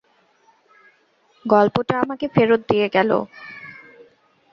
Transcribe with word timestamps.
গল্পটা 1.45 1.95
আমাকে 1.99 2.25
ফেরত 2.27 2.61
দিয়ে 2.69 2.87
গেল। 2.93 3.11